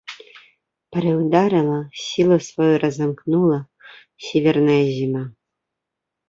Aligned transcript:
Прыўдарыла, 0.93 1.75
сілу 2.03 2.37
сваю 2.47 2.71
разамкнула 2.85 3.59
сіверная 4.29 4.81
зіма. 4.97 5.23